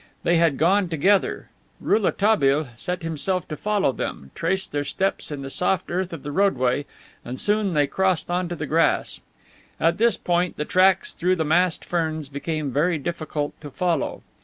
[0.23, 1.51] They had gone together.
[1.79, 6.31] Rouletabille set himself to follow them, traced their steps in the soft earth of the
[6.31, 6.87] roadway
[7.23, 9.21] and soon they crossed onto the grass.
[9.79, 14.23] At this point the tracks through the massed ferns became very difficult to follow.